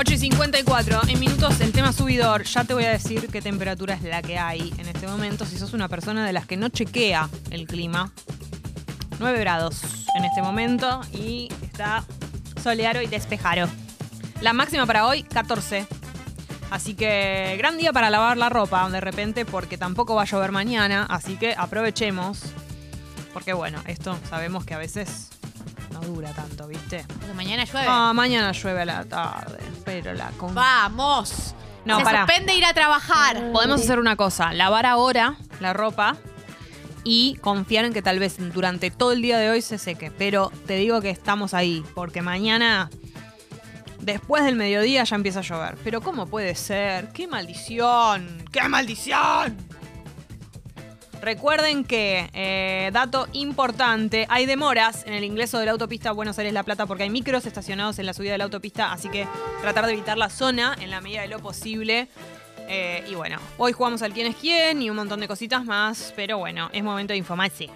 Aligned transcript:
8 0.00 0.14
y 0.14 0.18
54. 0.18 1.00
En 1.08 1.20
minutos 1.20 1.60
el 1.60 1.72
tema 1.72 1.92
subidor. 1.92 2.44
Ya 2.44 2.64
te 2.64 2.72
voy 2.72 2.84
a 2.84 2.90
decir 2.90 3.28
qué 3.28 3.42
temperatura 3.42 3.92
es 3.92 4.02
la 4.02 4.22
que 4.22 4.38
hay 4.38 4.72
en 4.78 4.88
este 4.88 5.06
momento. 5.06 5.44
Si 5.44 5.58
sos 5.58 5.74
una 5.74 5.88
persona 5.88 6.24
de 6.24 6.32
las 6.32 6.46
que 6.46 6.56
no 6.56 6.70
chequea 6.70 7.28
el 7.50 7.66
clima. 7.66 8.10
9 9.18 9.38
grados 9.40 9.82
en 10.16 10.24
este 10.24 10.40
momento 10.40 11.02
y 11.12 11.50
está 11.62 12.02
soleado 12.62 13.02
y 13.02 13.08
despejado. 13.08 13.68
La 14.40 14.54
máxima 14.54 14.86
para 14.86 15.06
hoy, 15.06 15.22
14. 15.22 15.86
Así 16.70 16.94
que 16.94 17.56
gran 17.58 17.76
día 17.76 17.92
para 17.92 18.08
lavar 18.08 18.38
la 18.38 18.48
ropa 18.48 18.88
de 18.88 19.02
repente 19.02 19.44
porque 19.44 19.76
tampoco 19.76 20.14
va 20.14 20.22
a 20.22 20.24
llover 20.24 20.50
mañana. 20.50 21.06
Así 21.10 21.36
que 21.36 21.54
aprovechemos. 21.54 22.40
Porque 23.34 23.52
bueno, 23.52 23.82
esto 23.86 24.18
sabemos 24.30 24.64
que 24.64 24.72
a 24.72 24.78
veces 24.78 25.28
no 26.00 26.06
dura 26.14 26.32
tanto, 26.32 26.66
¿viste? 26.66 27.04
Porque 27.18 27.34
mañana 27.34 27.64
llueve. 27.64 27.86
Ah, 27.88 28.12
mañana 28.14 28.52
llueve 28.52 28.82
a 28.82 28.84
la 28.84 29.04
tarde, 29.04 29.58
pero 29.84 30.12
la 30.14 30.30
con... 30.32 30.54
Vamos. 30.54 31.54
No, 31.84 31.98
Se 31.98 32.04
pará. 32.04 32.26
suspende 32.26 32.54
ir 32.54 32.64
a 32.64 32.74
trabajar. 32.74 33.52
Podemos 33.52 33.80
hacer 33.80 33.98
una 33.98 34.16
cosa, 34.16 34.52
lavar 34.52 34.86
ahora 34.86 35.36
la 35.60 35.72
ropa 35.72 36.16
y 37.04 37.36
confiar 37.40 37.86
en 37.86 37.92
que 37.94 38.02
tal 38.02 38.18
vez 38.18 38.36
durante 38.52 38.90
todo 38.90 39.12
el 39.12 39.22
día 39.22 39.38
de 39.38 39.50
hoy 39.50 39.62
se 39.62 39.78
seque. 39.78 40.10
Pero 40.10 40.52
te 40.66 40.76
digo 40.76 41.00
que 41.00 41.08
estamos 41.10 41.54
ahí, 41.54 41.82
porque 41.94 42.20
mañana, 42.20 42.90
después 44.00 44.44
del 44.44 44.56
mediodía, 44.56 45.04
ya 45.04 45.16
empieza 45.16 45.38
a 45.38 45.42
llover. 45.42 45.78
Pero 45.82 46.02
¿cómo 46.02 46.26
puede 46.26 46.54
ser? 46.54 47.08
¡Qué 47.12 47.26
maldición! 47.26 48.44
¡Qué 48.52 48.68
maldición! 48.68 49.56
Recuerden 51.20 51.84
que, 51.84 52.30
eh, 52.32 52.90
dato 52.92 53.28
importante, 53.32 54.26
hay 54.30 54.46
demoras 54.46 55.04
en 55.06 55.12
el 55.12 55.22
ingreso 55.24 55.58
de 55.58 55.66
la 55.66 55.72
autopista 55.72 56.12
Buenos 56.12 56.38
Aires-La 56.38 56.62
Plata 56.62 56.86
porque 56.86 57.02
hay 57.02 57.10
micros 57.10 57.44
estacionados 57.44 57.98
en 57.98 58.06
la 58.06 58.14
subida 58.14 58.32
de 58.32 58.38
la 58.38 58.44
autopista, 58.44 58.90
así 58.90 59.10
que 59.10 59.28
tratar 59.60 59.84
de 59.86 59.92
evitar 59.92 60.16
la 60.16 60.30
zona 60.30 60.74
en 60.80 60.90
la 60.90 61.02
medida 61.02 61.20
de 61.20 61.28
lo 61.28 61.40
posible. 61.40 62.08
Eh, 62.68 63.04
y 63.06 63.14
bueno, 63.16 63.38
hoy 63.58 63.72
jugamos 63.72 64.00
al 64.00 64.12
quién 64.12 64.28
es 64.28 64.36
quién 64.36 64.80
y 64.80 64.88
un 64.88 64.96
montón 64.96 65.20
de 65.20 65.28
cositas 65.28 65.64
más, 65.64 66.14
pero 66.16 66.38
bueno, 66.38 66.70
es 66.72 66.82
momento 66.82 67.12
de 67.12 67.18
informarse. 67.18 67.68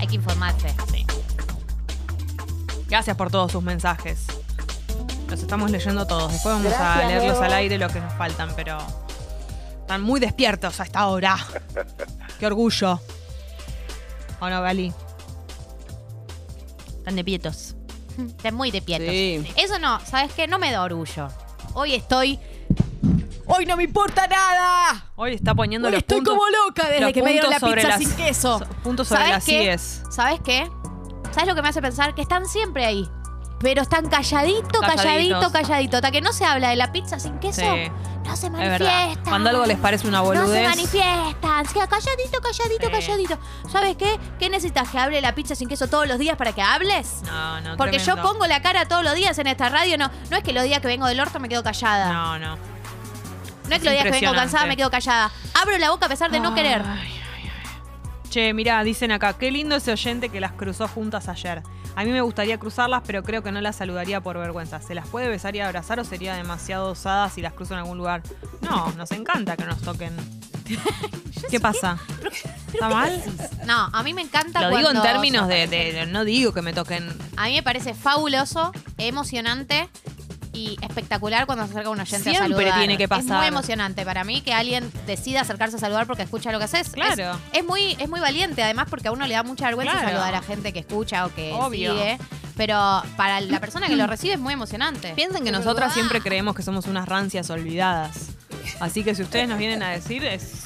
Hay 0.00 0.06
que 0.06 0.16
informarse. 0.16 0.74
Sí. 0.90 1.06
Gracias 2.88 3.16
por 3.16 3.30
todos 3.30 3.52
sus 3.52 3.62
mensajes. 3.62 4.26
Los 5.28 5.40
estamos 5.40 5.70
leyendo 5.70 6.06
todos. 6.08 6.32
Después 6.32 6.56
vamos 6.56 6.72
a 6.72 7.06
leerlos 7.06 7.38
al 7.38 7.52
aire 7.52 7.78
lo 7.78 7.88
que 7.88 8.00
nos 8.00 8.12
faltan, 8.14 8.50
pero 8.56 8.78
están 9.90 10.02
muy 10.02 10.20
despiertos 10.20 10.78
a 10.78 10.84
esta 10.84 11.08
hora. 11.08 11.36
Qué 12.38 12.46
orgullo. 12.46 13.00
¿O 14.38 14.48
no, 14.48 14.62
Gali? 14.62 14.92
Están 16.98 17.16
de 17.16 17.24
pietos. 17.24 17.74
Estás 18.16 18.52
muy 18.52 18.70
de 18.70 18.82
pietos. 18.82 19.08
Sí. 19.08 19.44
Eso 19.56 19.80
no, 19.80 19.98
¿sabes 20.06 20.32
qué? 20.32 20.46
No 20.46 20.60
me 20.60 20.70
da 20.70 20.84
orgullo. 20.84 21.26
Hoy 21.74 21.94
estoy. 21.96 22.38
¡Hoy 23.46 23.66
no 23.66 23.76
me 23.76 23.82
importa 23.82 24.28
nada! 24.28 25.06
Hoy 25.16 25.34
está 25.34 25.56
poniendo 25.56 25.88
Hoy 25.88 25.92
los 25.94 25.98
estoy 26.02 26.18
puntos, 26.18 26.34
como 26.34 26.46
loca 26.66 26.88
desde 26.88 27.12
que 27.12 27.22
me 27.24 27.32
dieron 27.32 27.50
la 27.50 27.58
pizza 27.58 27.88
las- 27.88 27.98
sin 27.98 28.12
queso. 28.12 28.60
so- 28.60 28.66
puntos 28.84 29.08
sobre 29.08 29.22
¿Sabes 29.22 29.34
las 29.34 29.44
qué? 29.44 29.78
¿Sabes 30.12 30.40
qué? 30.44 30.70
¿Sabes 31.32 31.48
lo 31.48 31.56
que 31.56 31.62
me 31.62 31.68
hace 31.70 31.82
pensar? 31.82 32.14
Que 32.14 32.22
están 32.22 32.46
siempre 32.46 32.84
ahí. 32.86 33.08
Pero 33.58 33.82
están 33.82 34.08
calladito, 34.08 34.80
calladito, 34.80 35.50
calladito. 35.50 35.96
Hasta 35.96 36.12
que 36.12 36.20
no 36.20 36.32
se 36.32 36.44
habla 36.44 36.70
de 36.70 36.76
la 36.76 36.92
pizza 36.92 37.18
sin 37.18 37.40
queso, 37.40 37.60
Sí. 37.60 37.90
No 38.30 38.36
se 38.36 38.46
Es 38.46 38.52
manifiestan. 38.52 39.08
verdad. 39.08 39.24
Cuando 39.28 39.50
algo 39.50 39.66
les 39.66 39.78
parece 39.78 40.08
una 40.08 40.18
No 40.22 40.32
se 40.32 40.38
boludez. 40.40 40.68
manifiestan. 40.68 41.66
Se 41.66 41.74
queda 41.74 41.86
calladito, 41.88 42.40
calladito, 42.40 42.86
Sí. 42.86 42.92
calladito. 42.92 43.38
¿Sabes 43.70 43.96
qué? 43.96 44.18
¿Qué 44.38 44.48
necesitas? 44.48 44.88
¿Que 44.88 44.98
hable 44.98 45.20
la 45.20 45.34
pizza 45.34 45.54
sin 45.54 45.68
queso 45.68 45.88
todos 45.88 46.06
los 46.08 46.18
días 46.18 46.36
para 46.36 46.52
que 46.52 46.62
hables? 46.62 47.22
No, 47.26 47.60
no, 47.60 47.76
Porque 47.76 47.98
yo 47.98 48.16
pongo 48.22 48.46
la 48.46 48.62
cara 48.62 48.86
todos 48.86 49.04
los 49.04 49.14
días 49.14 49.38
en 49.38 49.46
esta 49.46 49.68
radio. 49.68 49.98
No, 49.98 50.10
no 50.30 50.36
es 50.36 50.42
que 50.42 50.52
los 50.52 50.64
días 50.64 50.80
que 50.80 50.86
vengo 50.88 51.06
del 51.06 51.20
orto 51.20 51.38
me 51.40 51.48
quedo 51.48 51.62
callada. 51.62 52.12
No, 52.12 52.38
no. 52.38 52.56
No 53.68 53.76
es 53.76 53.78
que 53.82 53.84
los 53.84 53.92
días 53.92 54.04
que 54.04 54.10
vengo 54.20 54.34
cansada 54.34 54.66
me 54.66 54.76
quedo 54.76 54.90
callada. 54.90 55.30
Abro 55.60 55.76
la 55.78 55.90
boca 55.90 56.06
a 56.06 56.08
pesar 56.08 56.30
de 56.30 56.40
no 56.40 56.54
querer. 56.54 56.82
Ay, 56.84 56.98
ay, 57.36 57.50
ay. 57.52 58.30
Che, 58.30 58.52
mirá, 58.54 58.82
dicen 58.84 59.12
acá, 59.12 59.32
qué 59.34 59.50
lindo 59.50 59.76
ese 59.76 59.92
oyente 59.92 60.28
que 60.28 60.40
las 60.40 60.52
cruzó 60.52 60.88
juntas 60.88 61.28
ayer. 61.28 61.62
A 61.96 62.04
mí 62.04 62.10
me 62.12 62.20
gustaría 62.22 62.58
cruzarlas, 62.58 63.02
pero 63.06 63.22
creo 63.22 63.42
que 63.42 63.52
no 63.52 63.60
las 63.60 63.76
saludaría 63.76 64.20
por 64.20 64.38
vergüenza. 64.38 64.80
¿Se 64.80 64.94
las 64.94 65.06
puede 65.08 65.28
besar 65.28 65.54
y 65.56 65.60
abrazar 65.60 66.00
o 66.00 66.04
sería 66.04 66.34
demasiado 66.34 66.90
osada 66.92 67.28
si 67.28 67.42
las 67.42 67.52
cruzo 67.52 67.74
en 67.74 67.80
algún 67.80 67.98
lugar? 67.98 68.22
No, 68.62 68.90
nos 68.96 69.10
encanta 69.12 69.56
que 69.56 69.64
nos 69.64 69.80
toquen. 69.82 70.14
¿Qué 71.50 71.58
pasa? 71.60 71.98
¿Está 72.72 72.88
mal? 72.88 73.22
No, 73.66 73.88
a 73.92 74.02
mí 74.02 74.14
me 74.14 74.22
encanta 74.22 74.60
Lo 74.60 74.68
digo 74.68 74.78
en 74.78 74.84
cuando 74.84 75.02
términos 75.02 75.48
de- 75.48 76.06
No 76.08 76.24
digo 76.24 76.52
que 76.54 76.62
me 76.62 76.72
toquen. 76.72 77.08
A 77.36 77.46
mí 77.46 77.54
me 77.54 77.62
parece 77.62 77.92
fabuloso, 77.94 78.72
emocionante 78.96 79.88
y 80.60 80.76
espectacular 80.82 81.46
cuando 81.46 81.64
se 81.64 81.70
acerca 81.72 81.90
un 81.90 82.00
oyente 82.00 82.16
a 82.30 82.32
Siempre 82.32 82.48
saludar. 82.56 82.78
tiene 82.78 82.96
que 82.96 83.04
Es 83.04 83.08
pasar. 83.08 83.38
muy 83.38 83.46
emocionante 83.46 84.04
para 84.04 84.24
mí 84.24 84.40
que 84.42 84.52
alguien 84.52 84.90
decida 85.06 85.40
acercarse 85.40 85.76
a 85.76 85.78
saludar 85.78 86.06
porque 86.06 86.22
escucha 86.22 86.52
lo 86.52 86.58
que 86.58 86.64
haces. 86.64 86.90
Claro. 86.90 87.38
Es, 87.52 87.60
es 87.60 87.64
muy, 87.64 87.96
es 87.98 88.08
muy 88.08 88.20
valiente, 88.20 88.62
además, 88.62 88.86
porque 88.90 89.08
a 89.08 89.12
uno 89.12 89.26
le 89.26 89.34
da 89.34 89.42
mucha 89.42 89.66
vergüenza 89.66 89.92
Claro. 89.92 90.08
saludar 90.08 90.34
a 90.34 90.42
gente 90.42 90.72
que 90.72 90.80
escucha 90.80 91.26
o 91.26 91.34
que 91.34 91.52
Obvio. 91.52 91.92
sigue. 91.92 92.18
Pero 92.56 93.02
para 93.16 93.40
la 93.40 93.58
persona 93.60 93.86
que 93.86 93.96
lo 93.96 94.06
recibe 94.06 94.34
es 94.34 94.40
muy 94.40 94.52
emocionante. 94.52 95.14
Piensen 95.14 95.44
que 95.44 95.50
nosotras 95.52 95.94
siempre 95.94 96.20
creemos 96.20 96.54
que 96.54 96.62
somos 96.62 96.86
unas 96.86 97.08
rancias 97.08 97.48
olvidadas. 97.48 98.28
Así 98.80 99.02
que 99.02 99.14
si 99.14 99.22
ustedes 99.22 99.48
nos 99.48 99.56
vienen 99.58 99.82
a 99.82 99.88
decir, 99.90 100.24
es 100.24 100.64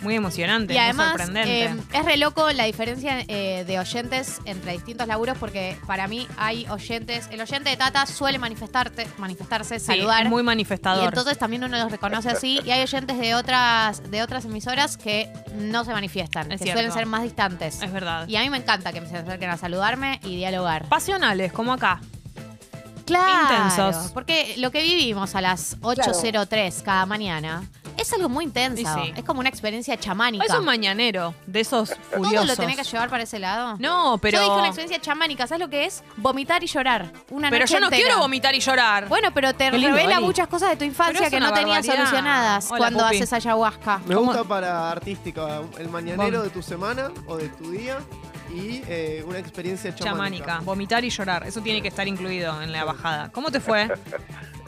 muy 0.00 0.14
emocionante, 0.14 0.72
Y 0.72 0.76
muy 0.76 0.84
además, 0.84 1.08
sorprendente. 1.10 1.64
eh, 1.64 1.76
es 1.92 2.04
re 2.04 2.16
loco 2.16 2.50
la 2.52 2.64
diferencia 2.64 3.20
eh, 3.28 3.64
de 3.66 3.78
oyentes 3.78 4.40
entre 4.44 4.72
distintos 4.72 5.06
laburos, 5.06 5.36
porque 5.38 5.76
para 5.86 6.08
mí 6.08 6.26
hay 6.36 6.66
oyentes. 6.68 7.28
El 7.30 7.40
oyente 7.40 7.70
de 7.70 7.76
Tata 7.76 8.06
suele 8.06 8.38
manifestarte, 8.38 9.06
manifestarse, 9.18 9.78
Sí, 9.78 9.86
saludar. 9.86 10.24
es 10.24 10.30
muy 10.30 10.42
manifestador. 10.42 11.04
Y 11.04 11.06
entonces 11.06 11.38
también 11.38 11.64
uno 11.64 11.76
los 11.78 11.90
reconoce 11.90 12.28
así. 12.30 12.60
Y 12.64 12.70
hay 12.70 12.82
oyentes 12.82 13.18
de 13.18 13.34
otras, 13.34 14.10
de 14.10 14.22
otras 14.22 14.44
emisoras 14.44 14.96
que 14.96 15.30
no 15.54 15.84
se 15.84 15.92
manifiestan, 15.92 16.50
Es 16.52 16.58
que 16.58 16.64
cierto. 16.64 16.78
suelen 16.80 16.92
ser 16.92 17.06
más 17.06 17.22
distantes. 17.22 17.82
es 17.82 17.92
verdad. 17.92 18.26
Y 18.28 18.36
a 18.36 18.40
mí 18.42 18.50
me 18.50 18.58
encanta 18.58 18.92
que 18.92 19.00
me 19.00 19.08
se 19.08 19.16
acerquen 19.16 19.50
a 19.50 19.56
saludarme 19.56 20.20
y 20.24 20.36
dialogar. 20.36 20.88
Pasionales, 20.88 21.52
como 21.52 21.72
acá. 21.72 22.00
Claro. 23.04 23.54
Intensos. 23.54 24.10
Porque 24.12 24.54
lo 24.58 24.70
que 24.72 24.82
vivimos 24.82 25.34
a 25.36 25.40
las 25.40 25.78
8.03 25.80 26.82
cada 26.82 27.06
mañana 27.06 27.62
es 27.96 28.12
algo 28.12 28.28
muy 28.28 28.44
intenso. 28.44 28.82
Sí. 29.02 29.12
Es 29.16 29.24
como 29.24 29.40
una 29.40 29.48
experiencia 29.48 29.96
chamánica. 29.98 30.44
Es 30.44 30.52
un 30.54 30.64
mañanero 30.64 31.34
de 31.46 31.60
esos 31.60 31.90
¿Todo 31.90 32.24
furiosos. 32.24 32.48
lo 32.48 32.56
tenés 32.56 32.76
que 32.76 32.84
llevar 32.84 33.08
para 33.10 33.22
ese 33.24 33.38
lado? 33.38 33.76
No, 33.78 34.18
pero. 34.18 34.38
Yo 34.38 34.44
dije 34.44 34.54
una 34.58 34.66
experiencia 34.66 35.00
chamánica. 35.00 35.46
¿Sabes 35.46 35.60
lo 35.60 35.68
que 35.70 35.84
es? 35.84 36.02
Vomitar 36.16 36.62
y 36.62 36.66
llorar. 36.66 37.12
Una 37.30 37.50
pero 37.50 37.64
noche 37.64 37.74
yo 37.74 37.80
no 37.80 37.86
entera. 37.86 38.02
quiero 38.02 38.18
vomitar 38.20 38.54
y 38.54 38.60
llorar. 38.60 39.08
Bueno, 39.08 39.30
pero 39.32 39.54
te 39.54 39.70
lindo, 39.70 39.88
revela 39.88 40.20
muchas 40.20 40.48
cosas 40.48 40.70
de 40.70 40.76
tu 40.76 40.84
infancia 40.84 41.30
que 41.30 41.40
no 41.40 41.52
tenías 41.52 41.84
solucionadas 41.86 42.68
Hola, 42.70 42.78
cuando 42.78 43.04
Pupi. 43.04 43.16
haces 43.16 43.32
ayahuasca. 43.32 43.98
Me 44.06 44.14
¿Cómo? 44.14 44.26
gusta 44.28 44.44
para 44.44 44.90
artística 44.90 45.60
el 45.78 45.88
mañanero 45.88 46.40
Vom- 46.40 46.44
de 46.44 46.50
tu 46.50 46.62
semana 46.62 47.10
o 47.26 47.36
de 47.36 47.48
tu 47.50 47.70
día 47.70 47.98
y 48.54 48.82
eh, 48.88 49.24
una 49.26 49.38
experiencia 49.38 49.94
chamánica. 49.94 50.44
Chamánica. 50.46 50.64
Vomitar 50.64 51.04
y 51.04 51.10
llorar. 51.10 51.46
Eso 51.46 51.60
tiene 51.60 51.82
que 51.82 51.88
estar 51.88 52.06
incluido 52.06 52.60
en 52.62 52.72
la 52.72 52.84
bajada. 52.84 53.30
¿Cómo 53.32 53.50
te 53.50 53.60
fue 53.60 53.88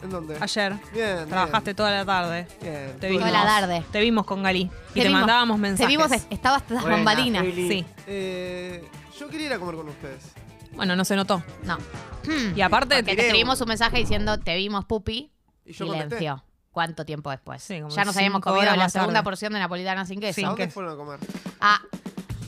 ¿En 0.03 0.09
dónde? 0.09 0.37
ayer? 0.39 0.73
Bien. 0.93 1.27
Trabajaste 1.27 1.73
toda 1.73 1.91
la 1.91 2.05
tarde. 2.05 2.47
Bien. 2.61 2.95
Te 2.99 3.07
vimos. 3.09 3.27
Toda 3.27 3.43
la 3.43 3.45
tarde. 3.45 3.83
Te 3.91 3.99
vimos 4.01 4.25
con 4.25 4.43
Gali. 4.43 4.69
Y 4.93 5.01
te, 5.01 5.07
vimos- 5.07 5.21
mandábamos 5.21 5.59
mensajes. 5.59 5.85
Te 5.87 5.97
vimos, 5.97 6.11
estabas 6.29 6.65
tras 6.65 6.83
bambalinas. 6.83 7.43
Sí. 7.53 7.85
Eh, 8.07 8.87
yo 9.19 9.27
quería 9.29 9.47
ir 9.47 9.53
a 9.53 9.59
comer 9.59 9.75
con 9.75 9.89
ustedes. 9.89 10.31
Bueno, 10.73 10.95
no 10.95 11.03
se 11.05 11.15
notó. 11.15 11.43
No. 11.63 11.77
Y 12.55 12.61
aparte, 12.61 12.95
Porque 12.97 13.15
te 13.15 13.21
escribimos 13.25 13.59
un 13.61 13.67
mensaje 13.69 13.97
diciendo, 13.97 14.37
te 14.39 14.55
vimos, 14.55 14.85
pupi. 14.85 15.31
Y 15.65 15.73
yo 15.73 15.85
Silencio. 15.85 16.43
¿Cuánto 16.71 17.03
tiempo 17.03 17.31
después? 17.31 17.61
Sí, 17.63 17.81
como 17.81 17.93
ya 17.93 18.05
nos 18.05 18.15
habíamos 18.15 18.41
comido 18.41 18.75
la 18.75 18.89
segunda 18.89 19.13
tarde. 19.15 19.23
porción 19.23 19.53
de 19.53 19.59
napolitana 19.59 20.05
sin 20.05 20.19
queso. 20.19 20.35
Sí. 20.35 20.43
¿A 20.45 20.49
dónde 20.49 20.69
fueron 20.69 20.93
a 20.93 20.95
comer? 20.95 21.19
A, 21.59 21.81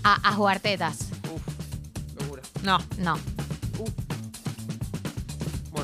a, 0.03 0.29
a 0.29 0.33
jugar 0.33 0.59
tetas. 0.59 1.09
Uf, 1.33 2.21
locura. 2.21 2.43
no. 2.63 2.77
No. 2.99 3.17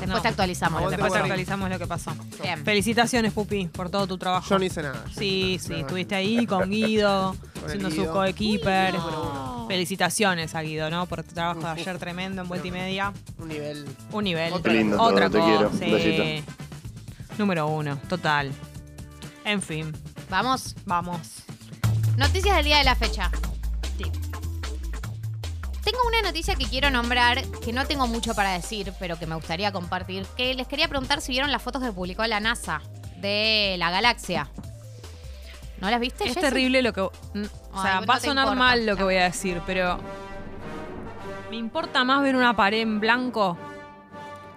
Después 0.08 0.22
te 0.22 0.28
actualizamos. 0.28 0.82
lo 0.82 0.88
que 0.88 0.96
Después 0.96 1.12
pasó. 1.12 1.22
Actualizamos 1.24 1.70
lo 1.70 1.78
que 1.78 1.86
pasó. 1.86 2.12
Bien. 2.42 2.64
Felicitaciones, 2.64 3.32
Pupi, 3.32 3.66
por 3.66 3.90
todo 3.90 4.06
tu 4.06 4.18
trabajo. 4.18 4.48
yo 4.48 4.58
no 4.58 4.64
hice 4.64 4.82
nada. 4.82 5.04
Sí, 5.16 5.58
sí, 5.60 5.70
No. 5.72 5.76
estuviste 5.78 6.14
ahí 6.14 6.46
con 6.46 6.70
Guido, 6.70 7.36
Con 7.60 7.70
siendo 7.70 7.90
su 7.90 7.96
Guido. 8.02 8.12
coequiper. 8.12 8.94
No. 8.94 9.66
Felicitaciones 9.68 10.54
a 10.54 10.62
Guido, 10.62 10.90
¿no? 10.90 11.06
Por 11.06 11.22
tu 11.22 11.34
trabajo 11.34 11.60
de 11.60 11.68
ayer 11.68 11.98
tremendo 11.98 12.42
en 12.42 12.48
vuelta 12.48 12.66
y 12.66 12.70
media. 12.70 13.12
Un 13.38 13.48
nivel. 13.48 13.84
Un 14.12 14.24
nivel. 14.24 14.52
Qué 14.62 14.70
lindo 14.70 14.96
todo, 14.96 15.06
Otra 15.08 15.28
te 15.30 15.38
cosa. 15.38 15.50
quiero. 15.50 15.70
sí. 15.72 15.90
Besito. 15.90 16.52
Número 17.38 17.66
uno, 17.68 17.96
total. 18.08 18.50
En 19.44 19.62
fin, 19.62 19.92
Vamos. 20.28 20.74
vamos. 20.84 21.20
Noticias 22.16 22.56
del 22.56 22.64
día 22.64 22.78
de 22.78 22.84
la 22.84 22.96
fecha. 22.96 23.30
Tengo 25.90 26.06
una 26.06 26.20
noticia 26.20 26.54
que 26.54 26.66
quiero 26.66 26.90
nombrar, 26.90 27.42
que 27.64 27.72
no 27.72 27.86
tengo 27.86 28.06
mucho 28.06 28.34
para 28.34 28.52
decir, 28.52 28.92
pero 28.98 29.18
que 29.18 29.26
me 29.26 29.34
gustaría 29.36 29.72
compartir. 29.72 30.26
Que 30.36 30.52
les 30.52 30.68
quería 30.68 30.86
preguntar 30.86 31.22
si 31.22 31.32
vieron 31.32 31.50
las 31.50 31.62
fotos 31.62 31.82
que 31.82 31.90
publicó 31.92 32.26
la 32.26 32.40
NASA 32.40 32.82
de 33.16 33.76
la 33.78 33.90
galaxia. 33.90 34.50
¿No 35.80 35.88
las 35.88 35.98
viste, 35.98 36.28
Es 36.28 36.34
terrible 36.34 36.82
lo 36.82 36.92
que. 36.92 37.00
O 37.00 37.12
Ay, 37.72 37.82
sea, 37.82 38.00
no 38.02 38.06
va 38.06 38.16
a 38.16 38.20
sonar 38.20 38.44
importa. 38.44 38.58
mal 38.58 38.84
lo 38.84 38.98
que 38.98 39.02
voy 39.02 39.16
a 39.16 39.24
decir, 39.24 39.62
pero. 39.64 39.98
Me 41.48 41.56
importa 41.56 42.04
más 42.04 42.22
ver 42.22 42.36
una 42.36 42.54
pared 42.54 42.82
en 42.82 43.00
blanco 43.00 43.56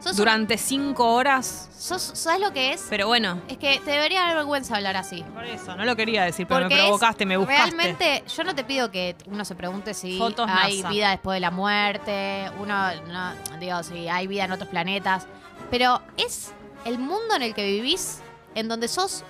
Sos 0.01 0.17
durante 0.17 0.57
cinco 0.57 1.13
horas. 1.13 1.69
sos- 1.77 2.11
¿Sabes 2.15 2.41
lo 2.41 2.51
que 2.53 2.73
es? 2.73 2.85
Pero 2.89 3.07
bueno, 3.07 3.39
Es 3.47 3.57
que 3.57 3.79
te 3.85 3.91
debería 3.91 4.21
dar 4.21 4.35
vergüenza 4.35 4.75
hablar 4.75 4.97
así. 4.97 5.23
por 5.33 5.45
eso, 5.45 5.75
no 5.75 5.85
lo 5.85 5.95
quería 5.95 6.23
decir, 6.23 6.47
pero 6.47 6.61
Porque 6.61 6.75
me 6.75 6.81
provocaste, 6.81 7.25
me 7.25 7.37
buscaste. 7.37 7.63
Realmente, 7.75 8.23
yo 8.35 8.43
no 8.43 8.55
te 8.55 8.63
pido 8.63 8.89
que 8.91 9.15
uno 9.27 9.45
se 9.45 9.55
pregunte 9.55 9.93
si 9.93 10.17
Fotos 10.17 10.49
hay 10.49 10.77
NASA. 10.81 10.89
vida 10.89 11.09
después 11.11 11.35
de 11.35 11.39
la 11.41 11.51
muerte, 11.51 12.49
uno, 12.59 12.75
no, 13.11 13.33
digo, 13.59 13.83
si 13.83 14.07
hay 14.09 14.25
vida 14.27 14.45
en 14.45 14.51
otros 14.51 14.69
planetas, 14.69 15.27
pero 15.69 16.01
es 16.17 16.51
el 16.85 16.97
mundo 16.97 17.35
en 17.35 17.43
el 17.43 17.53
que 17.53 17.63
vivís, 17.65 18.19
en 18.55 18.67
donde 18.67 18.87
sos 18.87 19.23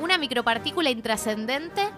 una 0.00 0.16
micropartícula 0.18 0.88
intrascendente 0.90 1.88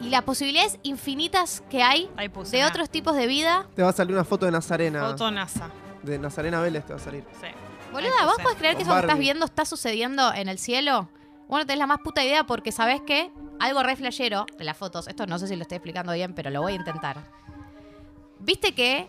y 0.00 0.08
las 0.10 0.22
posibilidades 0.22 0.78
infinitas 0.82 1.62
que 1.70 1.82
hay 1.82 2.08
de 2.50 2.64
otros 2.64 2.90
tipos 2.90 3.16
de 3.16 3.26
vida. 3.26 3.66
Te 3.74 3.82
va 3.82 3.90
a 3.90 3.92
salir 3.92 4.14
una 4.14 4.24
foto 4.24 4.46
de 4.46 4.52
Nazarena. 4.52 5.00
Foto 5.10 5.30
NASA. 5.30 5.68
De 6.04 6.18
Nazarena 6.18 6.60
Vélez 6.60 6.84
te 6.84 6.92
va 6.92 6.98
a 6.98 7.02
salir. 7.02 7.24
Sí. 7.40 7.46
Boluda, 7.92 8.24
¿vos 8.26 8.36
podés 8.42 8.58
creer 8.58 8.76
que 8.76 8.82
Con 8.82 8.92
eso 8.92 8.92
que 8.94 8.98
estás 9.00 9.06
Barbie. 9.08 9.20
viendo 9.22 9.44
está 9.46 9.64
sucediendo 9.64 10.32
en 10.34 10.48
el 10.48 10.58
cielo? 10.58 11.08
Bueno, 11.48 11.64
tenés 11.66 11.78
la 11.78 11.86
más 11.86 11.98
puta 12.02 12.24
idea 12.24 12.44
porque 12.44 12.72
sabés 12.72 13.00
que 13.02 13.30
algo 13.60 13.82
re 13.82 13.96
flashero 13.96 14.46
de 14.58 14.64
las 14.64 14.76
fotos, 14.76 15.06
esto 15.08 15.26
no 15.26 15.38
sé 15.38 15.46
si 15.46 15.56
lo 15.56 15.62
estoy 15.62 15.76
explicando 15.76 16.12
bien, 16.12 16.34
pero 16.34 16.50
lo 16.50 16.60
voy 16.62 16.72
a 16.72 16.76
intentar. 16.76 17.18
Viste 18.40 18.74
que 18.74 19.08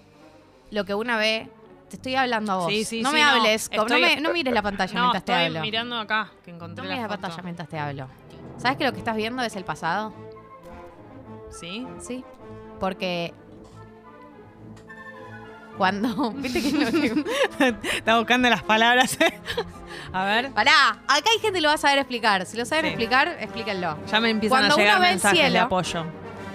lo 0.72 0.86
que 0.86 0.94
una 0.94 1.18
ve, 1.18 1.50
te 1.90 1.96
estoy 1.98 2.16
hablando 2.16 2.52
a 2.54 2.56
vos. 2.58 2.68
Sí, 2.68 2.86
sí, 2.86 3.02
no 3.02 3.10
sí, 3.10 3.16
me 3.16 3.24
no. 3.24 3.30
hables, 3.30 3.70
no, 3.76 3.82
Estoy- 3.84 4.02
me, 4.02 4.22
no 4.22 4.32
mires 4.34 4.54
la 4.54 4.62
pantalla 4.62 4.94
No, 4.94 5.02
mientras 5.02 5.26
te 5.26 5.32
estoy 5.32 5.46
hablo. 5.48 5.62
mirando 5.62 5.98
acá, 6.00 6.32
que 6.44 6.52
No 6.52 6.58
encontré 6.58 6.84
mires 6.84 6.98
la 6.98 7.04
la 7.04 7.10
foto. 7.10 7.22
pantalla 7.22 7.44
mientras 7.44 7.68
te 7.70 7.80
hablo. 7.80 8.08
¿Sabes 8.58 8.78
que 8.78 8.84
lo 8.86 8.92
que 8.94 9.00
estás 9.00 9.16
viendo 9.16 9.42
es 9.44 9.56
el 9.56 9.66
pasado? 9.66 10.14
¿Sí? 11.50 11.86
Sí. 12.00 12.24
Porque 12.80 13.34
cuando... 15.78 16.32
¿Viste 16.36 16.62
que 16.62 16.72
no- 16.72 17.24
Está 17.94 18.18
buscando 18.18 18.50
las 18.50 18.64
palabras. 18.64 19.18
a 20.14 20.26
ver. 20.26 20.52
Pará, 20.52 20.92
acá 21.08 21.30
hay 21.34 21.40
gente 21.40 21.54
que 21.54 21.62
lo 21.62 21.70
va 21.70 21.76
a 21.76 21.78
saber 21.78 22.00
explicar. 22.00 22.46
Si 22.46 22.58
lo 22.58 22.66
saben 22.66 22.86
Sí. 22.86 22.90
explicar, 22.90 23.38
explíquenlo. 23.40 23.98
Ya 24.12 24.20
me 24.20 24.30
empiezan 24.30 24.60
Cuando 24.60 24.76
a 24.76 24.78
llegar 24.78 24.96
uno 24.96 25.02
ve 25.02 25.08
el 25.10 25.14
mensajes 25.16 25.52
de 25.54 25.60
apoyo. 25.60 26.06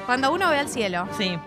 Cuando 0.07 0.33
uno 0.33 0.51
ve 0.51 0.59
al 0.59 0.69
cielo, 0.69 1.09
Sí. 1.19 1.39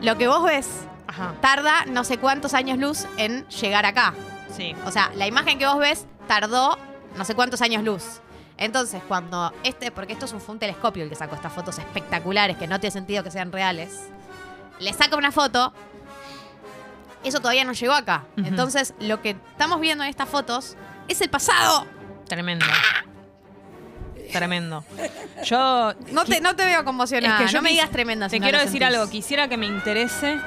lo 0.00 0.16
que 0.18 0.28
vos 0.28 0.42
ves 0.44 0.68
Ajá. 1.06 1.34
tarda 1.40 1.84
no 1.86 2.04
sé 2.04 2.18
cuántos 2.18 2.54
años 2.54 2.78
luz 2.78 3.06
en 3.16 3.46
llegar 3.48 3.86
acá. 3.86 4.14
Sí. 4.54 4.74
O 4.86 4.90
sea, 4.90 5.10
la 5.14 5.26
imagen 5.26 5.58
que 5.58 5.66
vos 5.66 5.78
ves 5.78 6.06
tardó 6.28 6.78
no 7.16 7.24
sé 7.24 7.34
cuántos 7.34 7.62
años 7.62 7.82
luz. 7.82 8.20
Entonces, 8.56 9.02
cuando 9.08 9.52
este, 9.64 9.90
porque 9.90 10.12
esto 10.12 10.26
es 10.26 10.32
un, 10.32 10.40
fue 10.40 10.54
un 10.54 10.58
telescopio 10.60 11.02
el 11.02 11.08
que 11.10 11.16
sacó 11.16 11.34
estas 11.34 11.52
fotos 11.52 11.78
espectaculares 11.78 12.56
que 12.56 12.66
no 12.68 12.78
tiene 12.78 12.92
sentido 12.92 13.24
que 13.24 13.30
sean 13.32 13.50
reales, 13.50 14.08
le 14.78 14.92
saca 14.92 15.16
una 15.16 15.32
foto, 15.32 15.72
eso 17.24 17.38
todavía 17.40 17.64
no 17.64 17.72
llegó 17.72 17.92
acá. 17.94 18.24
Entonces, 18.36 18.94
lo 19.00 19.20
que 19.22 19.30
estamos 19.30 19.80
viendo 19.80 20.04
en 20.04 20.10
estas 20.10 20.28
fotos 20.28 20.76
es 21.08 21.20
el 21.20 21.30
pasado. 21.30 21.86
Tremendo. 22.28 22.64
Tremendo. 24.32 24.84
Yo. 25.44 25.92
No 26.12 26.24
te, 26.24 26.40
no 26.40 26.56
te 26.56 26.64
veo 26.64 26.84
conmocionada. 26.84 27.40
Es 27.40 27.46
que 27.46 27.52
yo 27.52 27.58
no 27.58 27.62
me 27.62 27.70
digas 27.70 27.90
tremenda. 27.90 28.28
Te 28.28 28.40
quiero 28.40 28.58
decir 28.58 28.80
sentís. 28.82 28.96
algo. 28.98 29.10
Quisiera 29.10 29.48
que 29.48 29.56
me 29.56 29.66
interese. 29.66 30.38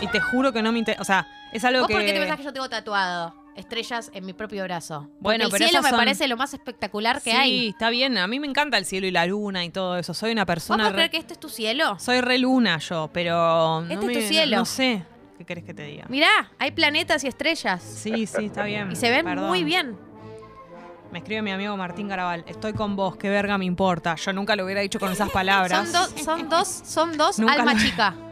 Y 0.00 0.06
te 0.08 0.20
juro 0.20 0.52
que 0.52 0.62
no 0.62 0.72
me 0.72 0.78
interesa. 0.80 1.02
O 1.02 1.04
sea, 1.04 1.26
es 1.52 1.64
algo 1.64 1.80
¿Vos 1.80 1.88
que. 1.88 1.94
por 1.94 2.04
qué 2.04 2.12
te 2.12 2.18
pensás 2.20 2.36
que 2.36 2.42
yo 2.44 2.52
tengo 2.52 2.68
tatuado 2.68 3.34
estrellas 3.56 4.10
en 4.12 4.26
mi 4.26 4.32
propio 4.34 4.62
brazo? 4.64 5.08
Bueno, 5.20 5.44
Porque 5.44 5.44
el 5.44 5.50
pero 5.52 5.68
cielo 5.68 5.82
me 5.82 5.90
son- 5.90 5.98
parece 5.98 6.28
lo 6.28 6.36
más 6.36 6.52
espectacular 6.54 7.22
que 7.22 7.30
sí, 7.30 7.36
hay. 7.36 7.68
está 7.68 7.88
bien. 7.90 8.18
A 8.18 8.26
mí 8.26 8.38
me 8.40 8.46
encanta 8.46 8.76
el 8.78 8.84
cielo 8.84 9.06
y 9.06 9.10
la 9.10 9.26
luna 9.26 9.64
y 9.64 9.70
todo 9.70 9.96
eso. 9.96 10.12
Soy 10.14 10.32
una 10.32 10.42
¿Vos 10.42 10.46
persona. 10.46 10.84
podés 10.84 10.92
re- 10.92 10.96
creer 10.96 11.10
que 11.10 11.16
este 11.18 11.32
es 11.34 11.40
tu 11.40 11.48
cielo? 11.48 11.96
Soy 11.98 12.20
re 12.20 12.38
luna 12.38 12.78
yo, 12.78 13.08
pero. 13.12 13.80
no 13.80 13.86
Este 13.88 14.12
es 14.12 14.18
tu 14.26 14.28
cielo. 14.34 14.56
No 14.58 14.64
sé. 14.64 15.02
¿Qué 15.38 15.44
querés 15.44 15.64
que 15.64 15.74
te 15.74 15.82
diga? 15.84 16.06
Mirá, 16.08 16.28
hay 16.58 16.70
planetas 16.70 17.24
y 17.24 17.28
estrellas. 17.28 17.82
Sí, 17.82 18.26
sí, 18.26 18.46
está 18.46 18.64
bien. 18.64 18.92
Y 18.92 18.96
se 18.96 19.10
ven 19.10 19.24
Perdón. 19.24 19.48
muy 19.48 19.64
bien. 19.64 19.96
Me 21.10 21.18
escribe 21.18 21.42
mi 21.42 21.50
amigo 21.52 21.76
Martín 21.76 22.08
Garabal. 22.08 22.44
Estoy 22.46 22.72
con 22.72 22.96
vos, 22.96 23.16
qué 23.16 23.28
verga 23.28 23.56
me 23.58 23.64
importa. 23.64 24.14
Yo 24.16 24.32
nunca 24.32 24.56
lo 24.56 24.64
hubiera 24.64 24.80
dicho 24.80 24.98
con 24.98 25.12
esas 25.12 25.30
palabras. 25.30 25.88
Son 25.88 25.92
dos, 25.92 26.24
son 26.24 26.48
dos, 26.48 26.68
son 26.68 27.16
dos 27.16 27.38
alma 27.48 27.74
lo- 27.74 27.80
chica. 27.80 28.14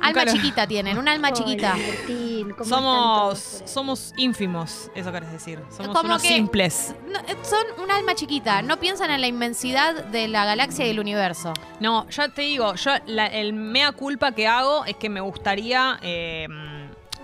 Alma 0.00 0.24
lo- 0.24 0.32
chiquita 0.32 0.66
tienen, 0.66 0.98
un 0.98 1.08
alma 1.08 1.32
chiquita. 1.32 1.74
Martín, 1.76 2.50
¿cómo 2.52 2.64
Somos, 2.64 3.38
están 3.38 3.58
todos? 3.60 3.70
somos 3.72 4.14
ínfimos, 4.16 4.90
eso 4.94 5.12
querés 5.12 5.32
decir. 5.32 5.58
Somos 5.70 5.96
Como 5.96 6.08
unos 6.08 6.22
que- 6.22 6.28
simples. 6.28 6.94
No, 7.08 7.18
eh, 7.20 7.36
son 7.42 7.64
un 7.82 7.90
alma 7.90 8.14
chiquita, 8.14 8.62
no 8.62 8.78
piensan 8.78 9.10
en 9.10 9.20
la 9.20 9.26
inmensidad 9.26 10.04
de 10.04 10.28
la 10.28 10.44
galaxia 10.44 10.86
y 10.86 10.90
el 10.90 11.00
universo. 11.00 11.52
No, 11.80 12.08
ya 12.10 12.28
te 12.28 12.42
digo, 12.42 12.74
yo 12.74 12.92
la- 13.06 13.26
el 13.26 13.52
mea 13.52 13.92
culpa 13.92 14.32
que 14.32 14.46
hago 14.46 14.84
es 14.84 14.96
que 14.96 15.08
me 15.08 15.20
gustaría 15.20 15.98
eh, 16.02 16.46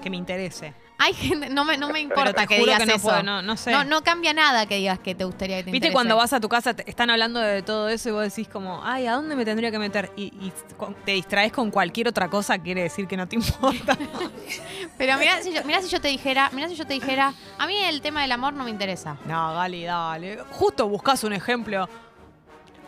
que 0.02 0.10
me 0.10 0.16
interese. 0.16 0.74
Hay 1.04 1.14
gente, 1.14 1.48
no 1.50 1.64
me, 1.64 1.76
no 1.76 1.88
me 1.88 1.98
importa 2.00 2.46
que 2.46 2.58
digas 2.58 2.78
que 2.78 2.86
no 2.86 2.92
eso. 2.94 3.02
puedo, 3.02 3.22
no, 3.24 3.42
no 3.42 3.56
sé. 3.56 3.72
no, 3.72 3.82
no 3.82 4.02
cambia 4.04 4.32
nada 4.32 4.66
que 4.66 4.76
digas 4.76 5.00
que 5.00 5.16
te 5.16 5.24
gustaría 5.24 5.56
que 5.56 5.64
te 5.64 5.70
¿Viste 5.72 5.88
interese. 5.88 5.92
cuando 5.94 6.16
vas 6.16 6.32
a 6.32 6.38
tu 6.38 6.48
casa, 6.48 6.74
te- 6.74 6.88
están 6.88 7.10
hablando 7.10 7.40
de 7.40 7.62
todo 7.62 7.88
eso 7.88 8.08
y 8.10 8.12
vos 8.12 8.22
decís 8.22 8.46
como, 8.46 8.80
ay, 8.84 9.08
¿a 9.08 9.14
dónde 9.14 9.34
me 9.34 9.44
tendría 9.44 9.72
que 9.72 9.80
meter? 9.80 10.12
Y, 10.14 10.52
te 11.04 11.12
distraes 11.12 11.50
con 11.52 11.72
cualquier 11.72 12.06
otra 12.06 12.28
cosa, 12.28 12.56
quiere 12.58 12.82
decir 12.82 13.08
que 13.08 13.16
no 13.16 13.26
te 13.26 13.34
importa. 13.34 13.98
Pero 14.98 15.18
mirá 15.18 15.42
si, 15.42 15.52
yo, 15.52 15.64
mirá 15.64 15.82
si 15.82 15.88
yo 15.88 16.00
te 16.00 16.08
dijera, 16.08 16.50
mirá 16.52 16.68
si 16.68 16.76
yo 16.76 16.86
te 16.86 16.94
dijera, 16.94 17.34
a 17.58 17.66
mí 17.66 17.76
el 17.76 18.00
tema 18.00 18.22
del 18.22 18.30
amor 18.32 18.52
no 18.52 18.62
me 18.64 18.70
interesa. 18.70 19.16
no, 19.26 19.54
Gali, 19.54 19.84
dale. 19.84 20.38
Justo 20.52 20.88
buscas 20.88 21.24
un 21.24 21.32
ejemplo. 21.32 21.88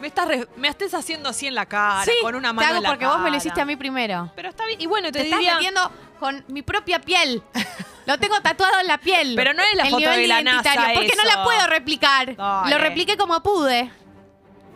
Me 0.04 0.08
estás 0.08 0.28
re- 0.28 0.46
me 0.58 0.68
estés 0.68 0.92
haciendo 0.92 1.30
así 1.30 1.46
en 1.46 1.54
la 1.54 1.64
cara, 1.64 2.04
con 2.20 2.34
una 2.34 2.52
mano 2.52 2.60
te 2.60 2.66
hago 2.66 2.76
en 2.76 2.82
la 2.82 2.88
porque 2.90 3.06
vos 3.06 3.18
me 3.20 3.30
lo 3.30 3.38
hiciste 3.38 3.58
a 3.58 3.64
mí 3.64 3.74
primero. 3.74 4.30
Pero 4.36 4.50
está 4.50 4.66
bien. 4.66 4.78
Y 4.78 4.84
bueno, 4.86 5.10
te, 5.10 5.20
Te, 5.20 5.24
estás 5.30 5.40
metiendo 5.40 5.90
con 6.20 6.44
mi 6.48 6.60
propia 6.60 6.98
piel. 6.98 7.42
Lo 8.04 8.18
tengo 8.18 8.38
tatuado 8.42 8.80
en 8.80 8.86
la 8.86 8.98
piel. 8.98 9.32
Pero 9.34 9.54
no 9.54 9.62
es 9.62 9.74
la 9.76 9.84
El 9.84 9.88
foto 9.88 10.00
nivel 10.00 10.20
de 10.20 10.28
la 10.28 10.42
NASA 10.42 10.74
Porque 10.92 11.14
no 11.16 11.22
la 11.24 11.42
puedo 11.42 11.66
replicar. 11.68 12.36
Dale. 12.36 12.70
Lo 12.70 12.76
repliqué 12.76 13.16
como 13.16 13.42
pude. 13.42 13.90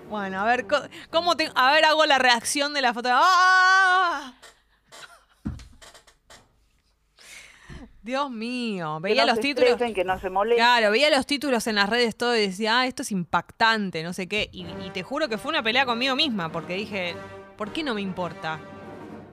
Bueno, 0.08 0.40
a 0.40 0.44
ver, 0.44 0.66
¿cómo 1.10 1.36
te... 1.36 1.52
A 1.54 1.72
ver, 1.72 1.84
hago 1.84 2.06
la 2.06 2.16
reacción 2.19 2.72
de 2.72 2.80
la 2.80 2.94
foto. 2.94 3.10
¡Ah! 3.12 4.32
Dios 8.08 8.31
mío, 8.31 9.00
veía 9.00 9.16
que 9.16 9.20
no 9.20 9.26
los 9.26 9.37
se 9.37 9.43
títulos. 9.43 9.76
que 9.94 10.02
no 10.05 10.19
se 10.19 10.31
molesten. 10.31 10.64
Claro, 10.64 10.90
veía 10.90 11.10
los 11.10 11.26
títulos 11.26 11.66
en 11.66 11.75
las 11.75 11.90
redes 11.90 12.16
todo 12.16 12.34
y 12.34 12.40
decía, 12.40 12.81
ah, 12.81 12.87
esto 12.87 13.02
es 13.02 13.12
impactante, 13.12 14.02
no 14.02 14.14
sé 14.14 14.26
qué. 14.26 14.49
Y, 14.50 14.62
y 14.84 14.90
te 14.94 15.02
juro 15.02 15.28
que 15.28 15.37
fue 15.37 15.50
una 15.50 15.62
pelea 15.62 15.84
conmigo 15.84 16.16
misma, 16.16 16.50
porque 16.50 16.72
dije, 16.72 17.14
¿por 17.58 17.70
qué 17.70 17.82
no 17.82 17.93
me 17.93 18.00
importa? 18.00 18.60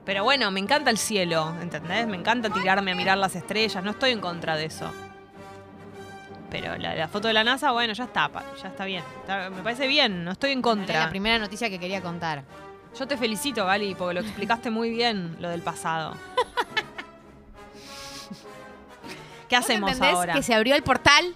Pero 0.04 0.24
bueno, 0.24 0.50
me 0.50 0.60
encanta 0.60 0.90
el 0.90 0.98
cielo, 0.98 1.54
¿entendés? 1.62 2.06
Me 2.06 2.18
encanta 2.18 2.50
tirarme 2.50 2.92
a 2.92 2.94
mirar 2.94 3.16
las 3.16 3.34
estrellas, 3.34 3.82
no 3.82 3.92
estoy 3.92 4.10
en 4.10 4.20
contra 4.20 4.56
de 4.56 4.66
eso. 4.66 4.90
Pero 6.50 6.76
la, 6.76 6.94
la 6.94 7.08
foto 7.08 7.28
de 7.28 7.34
la 7.34 7.44
NASA, 7.44 7.72
bueno, 7.72 7.92
ya 7.94 8.04
está, 8.04 8.30
ya 8.62 8.68
está 8.68 8.84
bien. 8.84 9.02
Está- 9.20 9.48
me 9.48 9.62
parece 9.62 9.86
bien, 9.86 10.22
no 10.22 10.32
estoy 10.32 10.52
en 10.52 10.58
Era 10.58 10.62
contra. 10.62 11.00
la 11.04 11.08
primera 11.10 11.38
noticia 11.38 11.70
que 11.70 11.80
quería 11.80 12.02
contar. 12.02 12.44
Yo 12.98 13.06
te 13.08 13.16
felicito, 13.16 13.64
Gali, 13.66 13.94
porque 13.94 14.14
lo 14.14 14.20
explicaste 14.20 14.70
muy 14.70 14.90
bien, 14.90 15.36
lo 15.40 15.48
del 15.48 15.62
pasado. 15.62 16.14
¿Qué 19.48 19.56
¿Vos 19.56 19.64
hacemos 19.64 20.00
ahora? 20.00 20.34
que 20.34 20.42
se 20.42 20.54
abrió 20.54 20.74
el 20.74 20.82
portal 20.82 21.34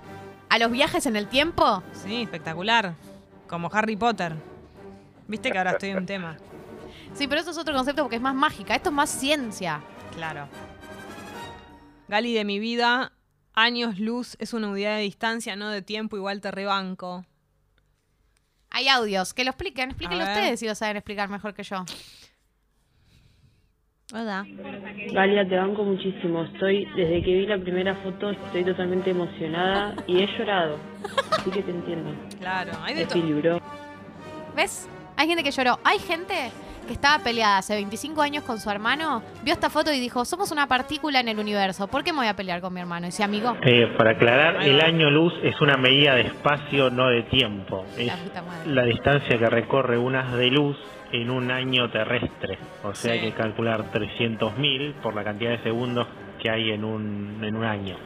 a 0.49 0.59
los 0.59 0.71
viajes 0.71 1.07
en 1.07 1.17
el 1.17 1.29
tiempo? 1.29 1.83
Sí, 1.93 2.23
espectacular. 2.23 2.95
Como 3.47 3.71
Harry 3.73 3.97
Potter. 3.97 4.35
Viste 5.29 5.51
que 5.51 5.59
ahora 5.59 5.73
estoy 5.73 5.91
en 5.91 5.99
un 5.99 6.07
tema. 6.07 6.37
Sí, 7.15 7.29
pero 7.29 7.41
eso 7.41 7.51
es 7.51 7.59
otro 7.59 7.75
concepto 7.75 8.03
porque 8.03 8.17
es 8.17 8.23
más 8.23 8.35
mágica. 8.35 8.75
Esto 8.75 8.91
es 8.91 8.95
más 8.95 9.11
ciencia. 9.11 9.81
Claro. 10.15 10.49
Gali 12.09 12.35
de 12.35 12.45
mi 12.45 12.59
vida, 12.59 13.13
años 13.55 13.99
luz 13.99 14.37
es 14.41 14.53
una 14.53 14.69
unidad 14.69 14.97
de 14.97 15.03
distancia, 15.03 15.55
no 15.55 15.69
de 15.69 15.83
tiempo, 15.83 16.17
igual 16.17 16.41
te 16.41 16.51
rebanco. 16.51 17.25
Hay 18.71 18.89
audios. 18.89 19.35
Que 19.35 19.45
lo 19.45 19.51
expliquen. 19.51 19.91
Explíquenlo 19.91 20.25
ustedes 20.25 20.61
si 20.61 20.67
lo 20.67 20.75
saben 20.75 20.97
explicar 20.97 21.29
mejor 21.29 21.55
que 21.55 21.63
yo. 21.63 21.85
Hola. 24.13 24.45
Galia, 25.13 25.49
te 25.49 25.57
banco 25.57 25.85
muchísimo. 25.85 26.43
Estoy, 26.43 26.85
desde 26.97 27.23
que 27.23 27.33
vi 27.33 27.47
la 27.47 27.59
primera 27.59 27.95
foto, 27.97 28.31
estoy 28.31 28.65
totalmente 28.65 29.11
emocionada 29.11 29.95
y 30.07 30.23
he 30.23 30.27
llorado. 30.37 30.79
Así 31.31 31.51
que 31.51 31.63
te 31.63 31.71
entiendo. 31.71 32.11
Claro, 32.41 32.73
hay 32.83 32.95
de 32.97 33.07
todo. 33.07 33.61
¿Ves? 34.57 34.89
Hay 35.17 35.29
gente 35.29 35.45
que 35.45 35.53
lloró. 35.53 35.79
Hay 35.85 35.99
gente 36.01 36.51
que 36.87 36.93
estaba 36.93 37.23
peleada 37.23 37.59
hace 37.59 37.75
25 37.75 38.21
años 38.23 38.45
con 38.45 38.59
su 38.59 38.71
hermano, 38.71 39.23
vio 39.43 39.53
esta 39.55 39.71
foto 39.71 39.93
y 39.93 40.01
dijo, 40.01 40.25
somos 40.25 40.51
una 40.51 40.67
partícula 40.67 41.21
en 41.21 41.29
el 41.29 41.39
universo. 41.39 41.87
¿Por 41.89 42.03
qué 42.05 42.13
me 42.13 42.19
voy 42.19 42.27
a 42.29 42.35
pelear 42.35 42.61
con 42.61 42.73
mi 42.75 42.81
hermano? 42.81 43.07
Y 43.07 43.11
se 43.13 43.23
amigo. 43.25 43.57
Eh, 43.63 43.93
para 43.97 44.13
aclarar, 44.13 44.63
el 44.63 44.81
año 44.81 45.11
luz 45.11 45.33
es 45.43 45.61
una 45.61 45.77
medida 45.77 46.15
de 46.15 46.23
espacio, 46.23 46.91
no 46.91 47.09
de 47.09 47.23
tiempo. 47.25 47.85
Es 47.97 48.13
La 48.67 48.85
distancia 48.85 49.39
que 49.39 49.49
recorre 49.51 49.99
un 49.99 50.17
haz 50.17 50.33
de 50.35 50.51
luz 50.51 50.77
en 51.13 51.31
un 51.31 51.51
año 51.51 51.91
terrestre. 51.91 52.59
O 52.85 52.95
sea, 52.95 53.13
Sí. 53.15 53.19
hay 53.19 53.31
que 53.31 53.37
calcular 53.37 53.91
300.000 53.93 54.95
por 55.03 55.15
la 55.15 55.25
cantidad 55.25 55.51
de 55.51 55.63
segundos 55.63 56.07
que 56.41 56.51
hay 56.51 56.71
en 56.71 56.85
un, 56.85 57.41
en 57.43 57.57
un 57.57 57.65
año. 57.65 57.97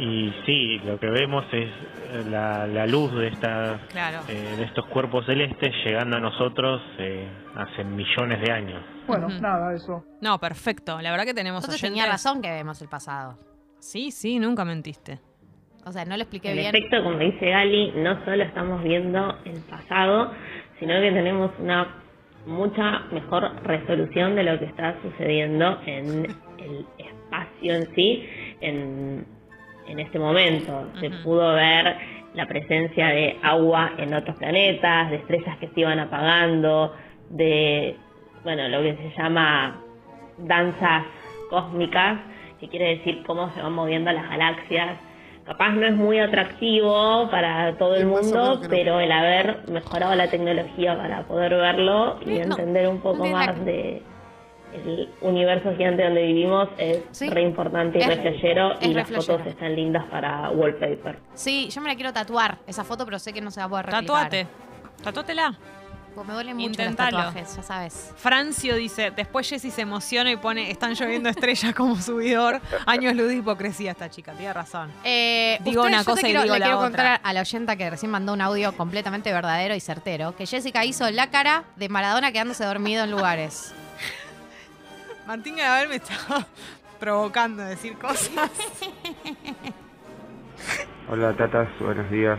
Y 0.00 0.32
sí, 0.46 0.78
lo 0.84 0.98
que 1.00 1.08
vemos 1.10 1.44
es 1.52 2.26
la, 2.30 2.66
la 2.66 2.86
luz 2.86 3.12
de, 3.14 3.28
esta, 3.28 3.80
Claro. 3.90 4.18
eh, 4.28 4.54
de 4.58 4.64
estos 4.64 4.86
cuerpos 4.86 5.26
celestes 5.26 5.74
llegando 5.84 6.16
a 6.16 6.20
nosotros 6.20 6.80
eh, 6.98 7.26
hace 7.56 7.82
millones 7.84 8.40
de 8.40 8.52
años. 8.52 8.82
Bueno, 9.06 9.28
nada, 9.40 9.74
eso. 9.74 10.04
No, 10.20 10.38
perfecto. 10.38 11.00
La 11.00 11.10
verdad 11.10 11.24
que 11.24 11.34
tenemos 11.34 11.64
Entonces 11.64 11.82
oyentes. 11.82 12.00
tenía 12.00 12.12
razón 12.12 12.40
que 12.42 12.50
vemos 12.50 12.80
el 12.80 12.88
pasado. 12.88 13.36
Sí, 13.80 14.10
sí, 14.10 14.38
nunca 14.38 14.64
mentiste. 14.64 15.18
O 15.84 15.90
sea, 15.92 16.04
no 16.04 16.16
lo 16.16 16.22
expliqué 16.22 16.50
En 16.50 16.56
bien. 16.58 16.74
efecto, 16.76 17.02
como 17.02 17.18
dice 17.18 17.50
Gali, 17.50 17.92
no 17.96 18.24
solo 18.24 18.42
estamos 18.44 18.82
viendo 18.82 19.36
el 19.44 19.60
pasado, 19.62 20.32
sino 20.78 20.92
que 21.00 21.10
tenemos 21.12 21.50
una 21.58 21.88
mucha 22.46 23.00
mejor 23.12 23.50
resolución 23.64 24.34
de 24.36 24.42
lo 24.44 24.58
que 24.58 24.66
está 24.66 24.94
sucediendo 25.02 25.80
en 25.86 26.26
el 26.58 26.86
espacio 26.98 27.74
en 27.74 27.94
sí, 27.94 28.24
en, 28.60 29.26
en 29.88 30.00
este 30.00 30.18
momento. 30.18 30.86
Se 31.00 31.10
pudo 31.10 31.54
ver 31.54 31.96
la 32.34 32.46
presencia 32.46 33.08
de 33.08 33.36
agua 33.42 33.92
en 33.98 34.14
otros 34.14 34.36
planetas, 34.36 35.10
de 35.10 35.16
estrellas 35.16 35.56
que 35.58 35.68
se 35.68 35.80
iban 35.80 35.98
apagando, 35.98 36.94
de, 37.30 37.96
bueno, 38.44 38.68
lo 38.68 38.82
que 38.82 38.96
se 38.96 39.10
llama 39.16 39.80
danzas 40.38 41.04
cósmicas, 41.50 42.20
que 42.60 42.68
quiere 42.68 42.96
decir 42.96 43.22
cómo 43.26 43.50
se 43.54 43.62
van 43.62 43.72
moviendo 43.72 44.12
las 44.12 44.28
galaxias. 44.28 44.98
Capaz 45.44 45.70
no 45.70 45.86
es 45.86 45.96
muy 45.96 46.18
atractivo 46.18 47.28
para 47.30 47.76
todo 47.78 47.96
el 47.96 48.06
mundo, 48.06 48.60
no. 48.60 48.68
pero 48.68 49.00
el 49.00 49.10
haber 49.10 49.60
mejorado 49.70 50.14
la 50.14 50.28
tecnología 50.28 50.96
para 50.96 51.22
poder 51.22 51.54
verlo 51.54 52.18
y 52.20 52.34
no, 52.34 52.42
entender 52.42 52.86
un 52.86 53.00
poco 53.00 53.24
más 53.24 53.64
de 53.64 54.02
el 54.74 55.08
universo 55.20 55.72
gigante 55.76 56.02
donde 56.04 56.22
vivimos 56.22 56.68
es 56.78 57.02
Sí. 57.12 57.28
re 57.30 57.42
importante 57.42 57.98
y 57.98 58.02
Es- 58.02 58.08
re 58.08 58.16
flashero 58.22 58.72
es 58.74 58.82
y 58.82 58.88
re 58.88 58.94
las 58.94 59.08
flashero. 59.08 59.38
fotos 59.38 59.52
están 59.52 59.74
lindas 59.76 60.04
para 60.10 60.50
wallpaper. 60.50 61.18
Sí, 61.34 61.68
yo 61.70 61.80
me 61.80 61.88
la 61.88 61.94
quiero 61.94 62.12
tatuar, 62.12 62.58
esa 62.66 62.84
foto, 62.84 63.04
pero 63.04 63.18
sé 63.18 63.32
que 63.32 63.40
no 63.40 63.50
se 63.50 63.60
va 63.60 63.66
a 63.66 63.68
poder 63.68 63.86
replicar. 63.86 64.06
Tatuate. 64.24 64.46
Tatuátela. 65.02 65.54
Pues 66.14 66.26
me 66.26 66.34
duelen 66.34 66.56
mucho 66.56 66.66
Intentalo. 66.70 67.16
los 67.18 67.26
tatuajes, 67.26 67.56
ya 67.56 67.62
sabes. 67.62 68.12
Francio 68.16 68.74
dice, 68.74 69.12
después 69.12 69.48
Jessy 69.48 69.70
se 69.70 69.82
emociona 69.82 70.32
y 70.32 70.36
pone, 70.36 70.68
están 70.68 70.94
lloviendo 70.94 71.28
estrellas 71.28 71.72
como 71.76 71.94
subidor. 71.94 72.60
Años 72.86 73.14
luz 73.14 73.28
de 73.28 73.36
hipocresía 73.36 73.92
esta 73.92 74.10
chica, 74.10 74.32
tiene 74.32 74.52
razón. 74.52 74.90
Eh, 75.04 75.58
Digo 75.62 75.82
una 75.84 75.98
yo 75.98 76.04
cosa 76.06 76.22
te 76.22 76.28
y 76.28 76.32
digo 76.32 76.42
le 76.42 76.48
la 76.48 76.56
quiero 76.56 76.78
otra. 76.78 76.88
contar 76.88 77.20
a 77.22 77.32
la 77.32 77.40
oyenta 77.40 77.76
que 77.76 77.88
recién 77.90 78.10
mandó 78.10 78.32
un 78.32 78.40
audio 78.40 78.76
completamente 78.76 79.32
verdadero 79.32 79.76
y 79.76 79.80
certero, 79.80 80.34
que 80.34 80.44
Jessica 80.46 80.84
hizo 80.84 81.08
la 81.12 81.30
cara 81.30 81.64
de 81.76 81.88
Maradona 81.88 82.32
quedándose 82.32 82.64
dormido 82.64 83.04
en 83.04 83.12
lugares. 83.12 83.72
Martín 85.28 85.56
Gabriel 85.56 85.90
me 85.90 85.96
estaba 85.96 86.46
provocando 86.98 87.62
a 87.62 87.66
decir 87.66 87.98
cosas. 87.98 88.50
Hola 91.10 91.36
tatas, 91.36 91.68
buenos 91.80 92.10
días. 92.10 92.38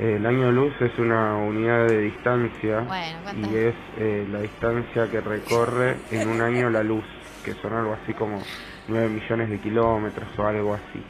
El 0.00 0.26
año 0.26 0.50
luz 0.50 0.72
es 0.80 0.98
una 0.98 1.36
unidad 1.36 1.86
de 1.86 2.00
distancia 2.00 2.80
Bueno, 2.80 3.48
y 3.48 3.56
es 3.56 3.74
eh, 3.98 4.26
la 4.32 4.40
distancia 4.40 5.08
que 5.12 5.20
recorre 5.20 5.96
en 6.10 6.28
un 6.28 6.40
año 6.40 6.70
la 6.70 6.82
luz, 6.82 7.04
que 7.44 7.54
son 7.54 7.72
algo 7.72 7.92
así 8.02 8.14
como 8.14 8.42
9 8.88 9.08
millones 9.08 9.48
de 9.48 9.60
kilómetros 9.60 10.28
o 10.36 10.44
algo 10.44 10.74
así. 10.74 11.04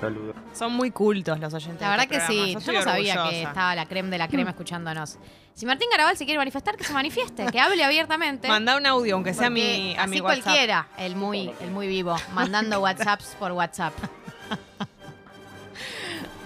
Saludos. 0.00 0.36
Son 0.52 0.72
muy 0.72 0.90
cultos 0.90 1.38
los 1.40 1.52
oyentes. 1.54 1.80
La 1.80 1.90
de 1.90 1.96
verdad 1.96 2.06
este 2.12 2.34
que 2.34 2.54
sí, 2.54 2.56
yo 2.64 2.72
no 2.72 2.82
sabía 2.82 3.24
que 3.28 3.42
estaba 3.42 3.74
la 3.74 3.86
creme 3.86 4.10
de 4.10 4.18
la 4.18 4.28
crema 4.28 4.50
escuchándonos. 4.50 5.18
Si 5.54 5.66
Martín 5.66 5.88
Garabal 5.90 6.16
se 6.16 6.24
quiere 6.24 6.38
manifestar, 6.38 6.76
que 6.76 6.84
se 6.84 6.92
manifieste, 6.92 7.46
que 7.46 7.58
hable 7.60 7.82
abiertamente. 7.82 8.46
Manda 8.46 8.76
un 8.76 8.86
audio, 8.86 9.16
aunque 9.16 9.34
sea 9.34 9.48
a 9.48 9.50
mi, 9.50 9.96
a 9.96 10.02
así 10.02 10.10
mi 10.10 10.20
WhatsApp. 10.20 10.42
cualquiera, 10.44 10.86
el 10.98 11.16
muy, 11.16 11.52
el 11.60 11.70
muy 11.72 11.88
vivo, 11.88 12.16
mandando 12.32 12.80
WhatsApps 12.82 13.34
por 13.40 13.50
WhatsApp. 13.52 13.92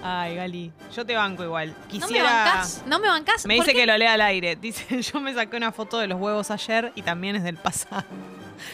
Ay, 0.04 0.34
Gali, 0.34 0.72
yo 0.96 1.06
te 1.06 1.14
banco 1.14 1.44
igual. 1.44 1.68
¿No 1.68 1.76
me 1.84 1.88
Quisiera... 1.88 2.24
bancás? 2.24 2.82
¿No 2.86 2.98
me 2.98 3.06
bancás? 3.08 3.46
Me 3.46 3.56
¿Por 3.56 3.64
dice 3.66 3.74
qué? 3.74 3.82
que 3.82 3.86
lo 3.86 3.96
lea 3.96 4.14
al 4.14 4.20
aire. 4.22 4.56
Dice, 4.56 5.00
yo 5.12 5.20
me 5.20 5.32
saqué 5.32 5.56
una 5.56 5.70
foto 5.72 5.98
de 5.98 6.08
los 6.08 6.18
huevos 6.18 6.50
ayer 6.50 6.90
y 6.96 7.02
también 7.02 7.36
es 7.36 7.44
del 7.44 7.56
pasado. 7.56 8.02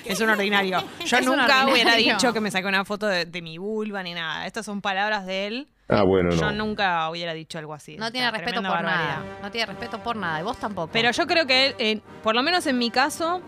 Es 0.04 0.20
un 0.20 0.30
ordinario. 0.30 0.82
Yo 1.04 1.20
nunca 1.20 1.66
hubiera 1.70 1.94
dicho 1.94 2.32
que 2.32 2.40
me 2.40 2.50
saqué 2.50 2.66
una 2.66 2.84
foto 2.84 3.06
de, 3.06 3.24
de 3.26 3.42
mi 3.42 3.58
vulva 3.58 4.02
ni 4.02 4.14
nada. 4.14 4.46
Estas 4.46 4.64
son 4.66 4.80
palabras 4.80 5.26
de 5.26 5.46
él. 5.46 5.68
Ah, 5.88 6.02
bueno, 6.02 6.30
Yo 6.30 6.52
no. 6.52 6.66
nunca 6.66 7.08
hubiera 7.08 7.32
dicho 7.32 7.58
algo 7.58 7.72
así. 7.74 7.96
No 7.96 8.12
tiene 8.12 8.30
respeto 8.30 8.60
por 8.60 8.70
barbaridad. 8.70 9.20
nada. 9.20 9.38
No 9.42 9.50
tiene 9.50 9.66
respeto 9.66 10.02
por 10.02 10.16
nada. 10.16 10.40
Y 10.40 10.42
vos 10.42 10.58
tampoco. 10.58 10.90
Pero 10.92 11.10
yo 11.10 11.26
creo 11.26 11.46
que 11.46 11.66
él, 11.68 11.74
eh, 11.78 12.00
por 12.22 12.34
lo 12.34 12.42
menos 12.42 12.66
en 12.66 12.76
mi 12.76 12.90
caso, 12.90 13.40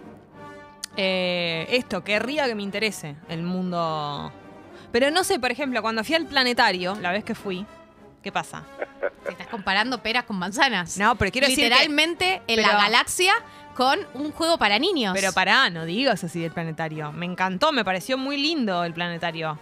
eh, 0.96 1.66
esto, 1.70 2.02
querría 2.02 2.46
que 2.46 2.54
me 2.54 2.62
interese 2.62 3.16
el 3.28 3.42
mundo. 3.42 4.32
Pero 4.92 5.10
no 5.10 5.22
sé, 5.24 5.38
por 5.38 5.50
ejemplo, 5.50 5.82
cuando 5.82 6.02
fui 6.02 6.14
al 6.14 6.26
planetario, 6.26 6.96
la 7.00 7.12
vez 7.12 7.24
que 7.24 7.34
fui, 7.34 7.64
¿qué 8.22 8.32
pasa? 8.32 8.64
Te 9.24 9.32
estás 9.32 9.46
comparando 9.46 10.02
peras 10.02 10.24
con 10.24 10.36
manzanas. 10.38 10.96
No, 10.98 11.14
pero 11.16 11.30
quiero 11.30 11.46
decir 11.46 11.64
que- 11.64 11.70
Literalmente 11.70 12.34
en 12.46 12.56
pero- 12.56 12.68
la 12.68 12.74
galaxia 12.74 13.34
con 13.76 13.98
un 14.14 14.32
juego 14.32 14.58
para 14.58 14.78
niños. 14.78 15.12
Pero 15.14 15.32
pará, 15.32 15.70
no 15.70 15.84
digas 15.84 16.22
así 16.24 16.40
del 16.40 16.50
planetario. 16.52 17.12
Me 17.12 17.26
encantó, 17.26 17.72
me 17.72 17.84
pareció 17.84 18.18
muy 18.18 18.36
lindo 18.36 18.84
el 18.84 18.92
planetario. 18.92 19.58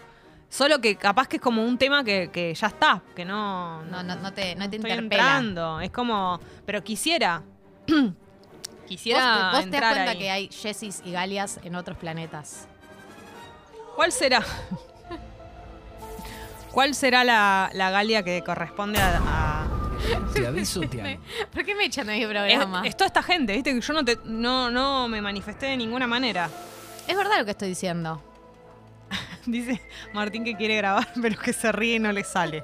Solo 0.48 0.80
que 0.80 0.96
capaz 0.96 1.28
que 1.28 1.36
es 1.36 1.42
como 1.42 1.62
un 1.64 1.76
tema 1.76 2.02
que, 2.02 2.30
que 2.32 2.54
ya 2.54 2.68
está, 2.68 3.02
que 3.14 3.24
no, 3.24 3.82
No, 3.84 4.02
no, 4.02 4.16
no 4.16 4.32
te, 4.32 4.54
no 4.56 4.68
te 4.68 4.76
estoy 4.76 4.90
interpela. 4.92 5.22
entrando. 5.38 5.80
Es 5.80 5.90
como, 5.90 6.40
pero 6.64 6.82
quisiera. 6.82 7.42
quisiera 8.88 9.20
Vos, 9.20 9.36
te- 9.36 9.42
vos 9.42 9.50
te 9.50 9.56
das 9.56 9.64
entrar 9.64 9.92
cuenta 9.92 10.10
ahí. 10.12 10.18
que 10.18 10.30
hay 10.30 10.48
Jessis 10.50 11.02
y 11.04 11.12
Galias 11.12 11.60
en 11.64 11.74
otros 11.74 11.98
planetas. 11.98 12.66
¿Cuál 13.94 14.10
será? 14.10 14.42
¿Cuál 16.72 16.94
será 16.94 17.24
la, 17.24 17.68
la 17.74 17.90
Galia 17.90 18.22
que 18.22 18.42
corresponde 18.42 19.00
a, 19.00 19.18
a- 19.18 19.47
Te 20.34 20.46
aviso, 20.46 20.80
te 20.80 21.00
amo. 21.00 21.22
¿Por 21.52 21.64
qué 21.64 21.74
me 21.74 21.84
echan 21.84 22.06
de 22.06 22.14
mi 22.14 22.22
Es, 22.22 22.28
programa? 22.28 22.82
es 22.86 22.96
toda 22.96 23.06
esta 23.08 23.22
gente, 23.22 23.52
viste 23.54 23.74
que 23.74 23.80
yo 23.80 23.92
no, 23.92 24.04
te, 24.04 24.18
no, 24.24 24.70
no 24.70 25.08
me 25.08 25.20
manifesté 25.20 25.66
de 25.66 25.76
ninguna 25.76 26.06
manera. 26.06 26.48
Es 27.06 27.16
verdad 27.16 27.38
lo 27.38 27.44
que 27.44 27.50
estoy 27.52 27.68
diciendo. 27.70 28.22
Dice 29.46 29.80
Martín 30.12 30.44
que 30.44 30.54
quiere 30.54 30.76
grabar, 30.76 31.08
pero 31.22 31.38
que 31.38 31.52
se 31.52 31.72
ríe 31.72 31.96
y 31.96 31.98
no 31.98 32.12
le 32.12 32.22
sale. 32.24 32.62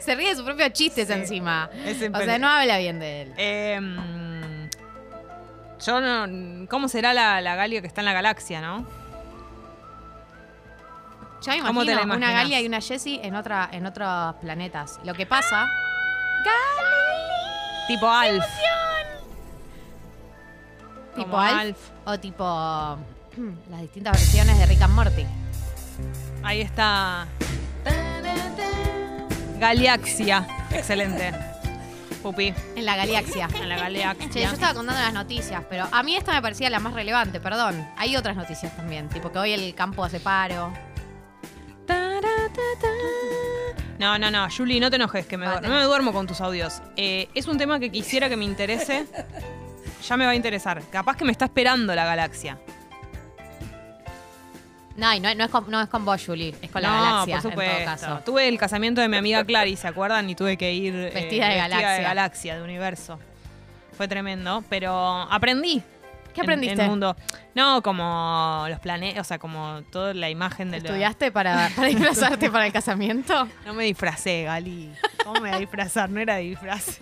Se 0.00 0.14
ríe 0.14 0.30
de 0.30 0.36
sus 0.36 0.44
propios 0.44 0.72
chistes 0.72 1.06
Sí. 1.08 1.12
encima. 1.12 1.68
Es 1.84 1.98
O 2.12 2.18
sea, 2.18 2.38
no 2.38 2.48
habla 2.48 2.78
bien 2.78 2.98
de 2.98 3.22
él. 3.22 3.32
Em, 3.36 4.68
yo 5.84 6.00
no. 6.00 6.66
¿Cómo 6.68 6.88
será 6.88 7.12
la, 7.12 7.40
la 7.40 7.54
Galia 7.56 7.80
que 7.82 7.86
está 7.86 8.00
en 8.00 8.06
la 8.06 8.12
galaxia, 8.14 8.60
no? 8.60 8.86
Yo 11.44 11.52
me 11.52 11.60
¿Cómo 11.60 11.84
te 11.84 11.92
imagino 11.92 12.08
la 12.10 12.16
una? 12.16 12.32
Galia 12.32 12.60
y 12.62 12.66
una 12.66 12.80
Jessie 12.80 13.20
en, 13.22 13.34
otra, 13.36 13.68
en 13.70 13.84
otros 13.84 14.34
planetas. 14.40 14.98
Lo 15.04 15.12
que 15.12 15.26
pasa... 15.26 15.68
Tipo 17.86 18.08
Alf. 18.08 18.44
Tipo 21.14 21.38
Alf. 21.38 21.78
o 22.06 22.18
tipo 22.18 22.44
las 23.70 23.80
distintas 23.82 24.12
versiones 24.14 24.58
de 24.58 24.66
Rick 24.66 24.82
and 24.82 24.94
Morty. 24.94 25.26
Ahí 26.42 26.60
está. 26.62 27.26
Galaxia. 29.58 30.46
Excelente. 30.70 31.32
Pupi. 32.22 32.54
En 32.74 32.84
la 32.86 32.96
galaxia. 32.96 33.48
En 33.54 33.68
la 33.68 33.76
galaxia. 33.76 34.30
Che, 34.30 34.42
yo 34.42 34.48
estaba 34.50 34.74
contando 34.74 35.00
las 35.00 35.12
noticias, 35.12 35.62
pero 35.68 35.86
a 35.90 36.02
mí 36.02 36.16
esta 36.16 36.32
me 36.32 36.42
parecía 36.42 36.70
la 36.70 36.80
más 36.80 36.94
relevante, 36.94 37.38
perdón. 37.38 37.86
Hay 37.96 38.16
otras 38.16 38.34
noticias 38.34 38.74
también, 38.76 39.08
tipo 39.10 39.30
que 39.30 39.38
hoy 39.38 39.52
el 39.52 39.74
campo 39.74 40.04
hace 40.04 40.20
paro. 40.20 40.72
No, 44.04 44.18
no, 44.18 44.30
no, 44.30 44.46
Julie, 44.54 44.80
no 44.80 44.90
te 44.90 44.96
enojes, 44.96 45.26
que 45.26 45.38
me 45.38 45.46
no 45.46 45.60
me 45.62 45.82
duermo 45.82 46.12
con 46.12 46.26
tus 46.26 46.42
audios. 46.42 46.82
Eh, 46.94 47.30
es 47.34 47.46
un 47.46 47.56
tema 47.56 47.80
que 47.80 47.90
quisiera 47.90 48.28
que 48.28 48.36
me 48.36 48.44
interese. 48.44 49.06
Ya 50.06 50.18
me 50.18 50.26
va 50.26 50.32
a 50.32 50.34
interesar. 50.34 50.82
Capaz 50.90 51.16
que 51.16 51.24
me 51.24 51.32
está 51.32 51.46
esperando 51.46 51.94
la 51.94 52.04
galaxia. 52.04 52.58
No, 54.96 55.14
y 55.14 55.20
no, 55.20 55.34
no 55.34 55.44
es 55.44 55.50
con, 55.50 55.70
no 55.70 55.80
es 55.80 55.88
con 55.88 56.04
vos, 56.04 56.22
Julie, 56.24 56.54
es 56.60 56.70
con 56.70 56.82
la 56.82 56.88
no, 56.88 57.02
galaxia, 57.02 57.40
por 57.40 57.50
supuesto. 57.50 57.76
en 57.78 57.84
todo 57.84 58.08
caso. 58.08 58.22
Tuve 58.26 58.46
el 58.46 58.58
casamiento 58.58 59.00
de 59.00 59.08
mi 59.08 59.16
amiga 59.16 59.42
Clary, 59.42 59.74
¿se 59.76 59.88
acuerdan? 59.88 60.28
Y 60.28 60.34
tuve 60.34 60.58
que 60.58 60.74
ir 60.74 60.94
eh, 60.94 61.10
Vestida 61.14 61.48
de 61.48 61.56
galaxia. 61.56 61.90
de 61.92 62.02
galaxia, 62.02 62.56
de 62.56 62.62
universo. 62.62 63.18
Fue 63.96 64.06
tremendo, 64.06 64.62
pero 64.68 64.92
aprendí. 64.94 65.82
¿Qué 66.34 66.40
en- 66.40 66.44
aprendiste? 66.44 66.74
En, 66.74 66.80
el 66.80 66.88
mundo. 66.90 67.16
No, 67.54 67.82
como 67.82 68.66
los 68.68 68.80
planetas, 68.80 69.20
o 69.20 69.24
sea, 69.24 69.38
como 69.38 69.82
toda 69.90 70.12
la 70.14 70.28
imagen 70.28 70.70
de 70.70 70.78
¿Estudiaste 70.78 71.32
para, 71.32 71.70
para 71.74 71.88
disfrazarte 71.88 72.50
para 72.50 72.66
el 72.66 72.72
casamiento? 72.72 73.48
No 73.64 73.72
me 73.74 73.84
disfracé, 73.84 74.42
Gali. 74.44 74.92
¿Cómo 75.24 75.40
me 75.40 75.50
a 75.52 75.58
disfrazar? 75.58 76.10
No 76.10 76.20
era 76.20 76.36
de 76.36 76.42
disfraces. 76.42 77.00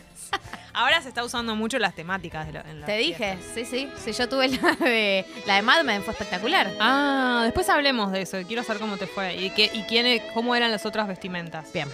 Ahora 0.75 1.03
se 1.03 1.09
está 1.09 1.23
usando 1.23 1.55
mucho 1.55 1.79
las 1.79 1.95
temáticas 1.95 2.47
de 2.47 2.53
lo, 2.55 2.61
en 2.61 2.85
Te 2.87 2.97
dije, 2.97 3.37
sí, 3.55 3.67
sí. 3.67 3.91
Sí, 4.03 4.13
yo 4.13 4.27
tuve 4.29 4.49
la 4.49 4.73
de, 4.77 5.27
la 5.47 5.57
de 5.57 5.63
Mad 5.63 5.85
Men, 5.85 6.03
fue 6.03 6.13
espectacular. 6.13 6.71
Ah, 6.81 7.43
después 7.45 7.69
hablemos 7.69 8.11
de 8.11 8.23
eso. 8.23 8.39
Quiero 8.47 8.63
saber 8.63 8.81
cómo 8.81 8.97
te 8.97 9.07
fue 9.07 9.37
y, 9.37 9.51
qué, 9.51 9.71
y 9.73 9.83
quién, 9.83 10.23
cómo 10.33 10.55
eran 10.55 10.71
las 10.71 10.87
otras 10.87 11.07
vestimentas. 11.09 11.71
Bien. 11.75 11.89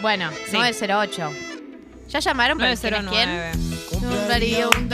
Bueno, 0.00 0.30
Sí. 0.46 0.56
908. 0.56 1.30
¿Ya 2.08 2.18
llamaron 2.20 2.58
para 2.58 2.74
quién 2.76 2.94
es 2.94 3.00
quién? 3.10 3.28
909. 3.28 3.52
Compraría 3.90 4.68
un 4.68 4.88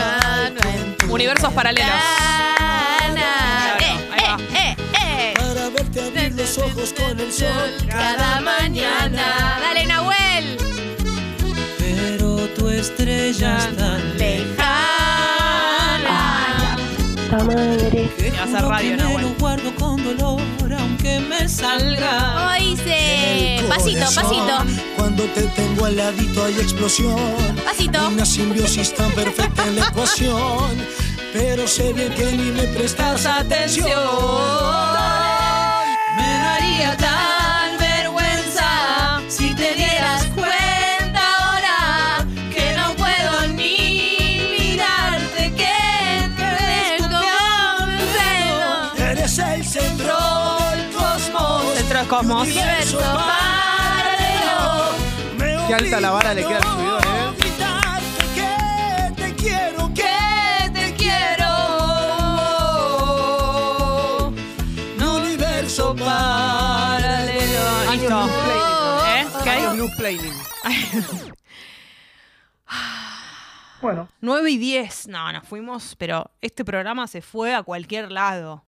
Universos 1.10 1.52
paralelos. 1.52 1.90
Claro, 2.56 3.16
Eh, 3.80 4.08
ahí 4.12 4.22
va. 4.22 4.38
eh, 4.58 4.76
eh, 4.94 5.34
eh. 5.34 5.70
verte 5.74 6.00
abrir 6.00 6.32
los 6.34 6.58
ojos 6.58 6.92
con 6.96 7.18
el 7.18 7.32
sol 7.32 7.70
Cada 7.88 8.40
mañana. 8.40 9.58
Dale, 9.60 9.86
Nahuel. 9.86 10.56
Pero 11.78 12.36
tu 12.56 12.68
estrella 12.68 13.58
está 13.58 13.98
Lejana. 14.16 14.59
¡Ta 17.30 17.44
madre! 17.44 18.10
Que 18.18 18.32
a 18.36 18.60
radio, 18.60 18.96
Nahuel. 18.96 19.22
lo 19.22 19.34
guardo 19.34 19.72
con 19.76 20.02
dolor, 20.02 20.40
aunque 20.76 21.20
me 21.20 21.48
salga. 21.48 22.34
¿Cómo 22.34 22.70
dice? 22.70 23.64
Pasito, 23.68 24.00
pasito. 24.00 24.64
Cuando 24.96 25.22
te 25.26 25.42
tengo 25.42 25.84
al 25.84 25.96
ladito 25.96 26.44
hay 26.44 26.54
explosión. 26.54 27.54
Pasito. 27.64 28.08
Una 28.08 28.26
simbiosis 28.26 28.92
tan 28.94 29.12
perfecta 29.12 29.64
en 29.64 29.76
la 29.76 29.86
ecuación. 29.86 30.76
Pero 31.32 31.68
sé 31.68 31.92
bien 31.92 32.12
que 32.14 32.32
ni 32.32 32.50
me 32.50 32.64
prestas 32.64 33.24
atención. 33.26 33.86
El 49.40 49.64
centro 49.64 50.16
del 50.70 50.90
cosmos. 50.92 51.74
Centro 51.74 52.08
Cosmos. 52.08 52.42
Universo 52.42 52.98
paralelo. 52.98 54.60
Qué 55.68 55.74
alta 55.74 56.00
la 56.00 56.10
vara 56.10 56.34
le 56.34 56.44
queda 56.44 56.56
al 56.56 56.62
subidor, 56.62 57.04
¿eh? 57.04 57.08
a 57.10 57.32
gritarte 57.38 58.24
que 58.34 59.22
te 59.22 59.34
quiero, 59.34 59.92
que 59.94 60.70
te 60.72 60.94
quiero. 60.94 61.50
mi 64.96 65.04
universo 65.04 65.94
Paralelo. 65.96 67.64
Listo. 67.92 68.28
¿Qué 69.44 69.50
hay? 69.50 69.60
Años 69.64 69.74
Blue 69.74 69.90
Planning. 69.96 70.34
Bueno. 73.80 74.08
9 74.20 74.50
y 74.50 74.58
10. 74.58 75.08
No, 75.08 75.32
nos 75.32 75.46
fuimos, 75.48 75.96
pero 75.96 76.30
este 76.42 76.64
programa 76.64 77.06
se 77.06 77.22
fue 77.22 77.54
a 77.54 77.62
cualquier 77.62 78.12
lado. 78.12 78.58